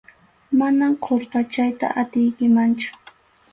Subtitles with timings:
[0.59, 2.89] Manam qurpachayta atiykimanchu.